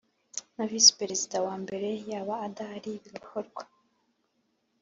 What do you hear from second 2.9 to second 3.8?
bigakorwa